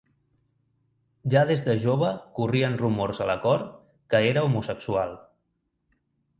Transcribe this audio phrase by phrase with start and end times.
[1.33, 2.09] Ja des de jove
[2.41, 3.71] corrien rumors a la cort
[4.15, 5.17] que era homosexual.